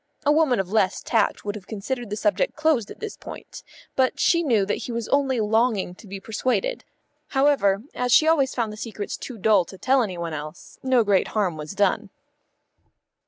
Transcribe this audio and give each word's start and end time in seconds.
A 0.25 0.31
woman 0.31 0.59
of 0.59 0.71
less 0.71 1.03
tact 1.03 1.45
would 1.45 1.53
have 1.53 1.67
considered 1.67 2.09
the 2.09 2.15
subject 2.15 2.55
closed 2.55 2.89
at 2.89 2.99
this 2.99 3.15
point, 3.15 3.61
but 3.95 4.19
she 4.19 4.41
knew 4.41 4.65
that 4.65 4.77
he 4.89 4.91
was 4.91 5.07
only 5.09 5.39
longing 5.39 5.93
to 5.93 6.07
be 6.07 6.19
persuaded. 6.19 6.83
However, 7.27 7.83
as 7.93 8.11
she 8.11 8.27
always 8.27 8.55
found 8.55 8.73
the 8.73 8.77
secrets 8.77 9.15
too 9.15 9.37
dull 9.37 9.63
to 9.65 9.77
tell 9.77 10.01
any 10.01 10.17
one 10.17 10.33
else, 10.33 10.79
no 10.81 11.03
great 11.03 11.27
harm 11.37 11.55
was 11.55 11.75
done. 11.75 12.09